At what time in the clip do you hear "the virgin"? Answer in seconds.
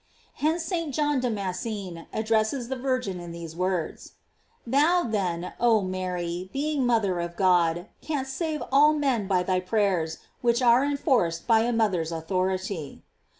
2.69-3.19